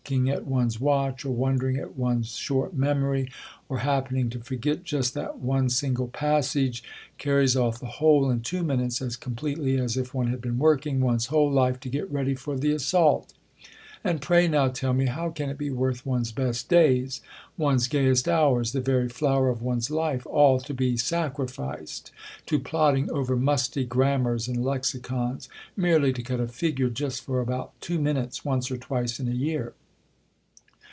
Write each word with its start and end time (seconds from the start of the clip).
bdng 0.05 0.29
at 0.33 0.45
one's 0.45 0.77
watch, 0.77 1.25
&r 1.25 1.31
woii<2leri»g 1.31 1.79
at 1.79 1.87
erne's 1.97 2.27
sfeort 2.27 2.73
mem 2.73 3.01
ory, 3.01 3.23
THiE 3.23 3.29
COLUMBIAN 3.29 3.29
ORATOR. 3.29 3.29
2i9 3.29 3.29
x)fy, 3.29 3.31
or 3.69 3.77
happening 3.77 4.29
to 4.31 4.39
forget 4.41 4.83
just 4.83 5.13
that 5.13 5.39
one 5.39 5.69
single 5.69 6.07
passage, 6.09 6.83
carries 7.17 7.55
oft' 7.55 7.79
the 7.79 7.85
whole 7.85 8.29
in 8.29 8.41
two 8.41 8.61
minutes, 8.61 9.01
as 9.01 9.15
completely 9.15 9.77
as 9.77 9.95
if 9.95 10.13
one 10.13 10.27
had 10.27 10.41
been 10.41 10.59
working 10.59 10.99
one's 10.99 11.27
whole 11.27 11.49
life 11.49 11.79
to 11.79 11.87
get 11.87 12.11
ready 12.11 12.35
for 12.35 12.57
the 12.57 12.73
assault. 12.73 13.33
And 14.03 14.19
pray 14.19 14.49
now 14.49 14.67
tell 14.67 14.91
me, 14.91 15.05
how 15.05 15.29
can 15.29 15.49
it 15.49 15.57
be 15.57 15.69
worth 15.69 16.05
one's 16.05 16.33
best 16.33 16.67
days, 16.67 17.21
one's 17.57 17.87
gayest 17.87 18.27
hours, 18.27 18.73
the 18.73 18.81
very 18.81 19.07
flower 19.07 19.47
of 19.47 19.61
one's 19.61 19.89
life, 19.89 20.25
all 20.25 20.59
to 20.59 20.73
be 20.73 20.97
sacrificed 20.97 22.11
to 22.47 22.59
plodding 22.59 23.09
over 23.11 23.37
musty 23.37 23.85
grammars 23.85 24.49
and 24.49 24.61
lexicons, 24.65 25.47
merely 25.77 26.11
to 26.11 26.21
cut 26.23 26.41
a 26.41 26.49
figure 26.49 26.89
just 26.89 27.21
for 27.23 27.39
about 27.39 27.71
two 27.79 27.99
minutes, 28.01 28.43
once 28.43 28.69
or 28.69 28.75
twice 28.75 29.17
in 29.17 29.29
a 29.29 29.31
year 29.31 29.73